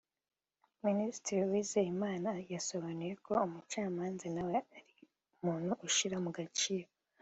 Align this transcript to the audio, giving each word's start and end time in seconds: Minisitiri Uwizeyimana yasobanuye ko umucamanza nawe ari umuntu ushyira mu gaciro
Minisitiri 0.85 1.39
Uwizeyimana 1.43 2.31
yasobanuye 2.53 3.13
ko 3.25 3.33
umucamanza 3.47 4.25
nawe 4.35 4.55
ari 4.77 4.93
umuntu 5.39 5.71
ushyira 5.87 6.17
mu 6.25 6.31
gaciro 6.37 6.89